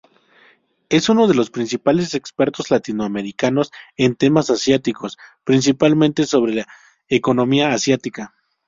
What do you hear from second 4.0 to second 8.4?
temas asiáticos, principalmente sobre economía asiática.